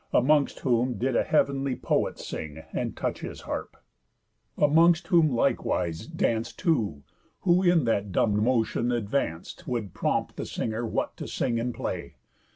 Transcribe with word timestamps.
Amongst 0.13 0.61
whom 0.61 0.95
did 0.97 1.15
a 1.15 1.21
heav'nly 1.23 1.75
poet 1.75 2.17
sing, 2.17 2.63
And 2.73 2.97
touch 2.97 3.19
his 3.19 3.41
harp. 3.41 3.77
Amongst 4.57 5.05
whom 5.09 5.29
likewise 5.29 6.07
danc'd 6.07 6.57
Two, 6.57 7.03
who 7.41 7.61
in 7.61 7.83
that 7.85 8.11
dumb 8.11 8.43
motion 8.43 8.87
advanc'd, 8.91 9.67
Would 9.67 9.93
prompt 9.93 10.37
the 10.37 10.45
singer 10.47 10.87
what 10.87 11.15
to 11.17 11.27
sing 11.27 11.59
and 11.59 11.71
play. 11.71 12.15